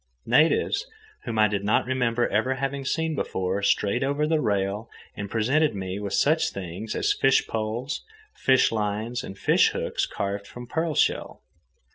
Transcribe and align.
Natives 0.25 0.87
whom 1.25 1.37
I 1.37 1.47
did 1.47 1.63
not 1.63 1.85
remember 1.85 2.27
ever 2.29 2.55
having 2.55 2.83
seen 2.85 3.13
before 3.13 3.61
strayed 3.61 4.03
over 4.03 4.25
the 4.25 4.41
rail 4.41 4.89
and 5.15 5.29
presented 5.29 5.75
me 5.75 5.99
with 5.99 6.13
such 6.15 6.49
things 6.49 6.95
as 6.95 7.13
fish 7.13 7.45
poles, 7.47 8.03
fish 8.33 8.71
lines, 8.71 9.23
and 9.23 9.37
fish 9.37 9.73
hooks 9.73 10.07
carved 10.07 10.47
from 10.47 10.65
pearl 10.65 10.95
shell. 10.95 11.43